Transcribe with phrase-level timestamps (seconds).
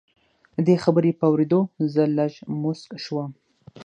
[0.55, 1.59] د دې خبرې په اورېدو
[1.93, 3.31] زه لږ موسک شوم